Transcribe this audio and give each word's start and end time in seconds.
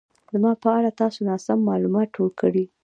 زما 0.33 0.51
په 0.63 0.69
اړه 0.77 0.91
تاسو 1.01 1.19
ناسم 1.29 1.57
مالومات 1.69 2.07
ټول 2.15 2.29
کړي 2.41 2.63